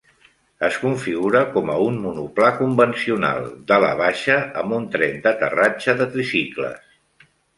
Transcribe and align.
Es 0.67 0.77
configura 0.85 1.41
com 1.57 1.67
a 1.73 1.75
un 1.89 1.99
monoplà 2.05 2.47
convencional, 2.61 3.45
d'ala 3.73 3.93
baixa, 4.01 4.39
amb 4.63 4.75
un 4.81 4.89
tren 4.97 5.21
d'aterratge 5.27 5.95
de 6.03 6.09
tricicles. 6.17 7.31